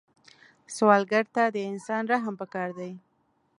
سوالګر 0.75 1.25
ته 1.35 1.43
د 1.55 1.57
انسان 1.71 2.03
رحم 2.11 2.33
پکار 2.41 2.69
دی 2.79 2.91